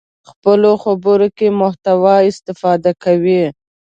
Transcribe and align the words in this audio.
خپلو 0.29 0.71
خبرو 0.83 1.27
کې 1.37 1.47
محتوا 1.61 2.15
استفاده 2.29 2.91
کوي. 3.03 3.43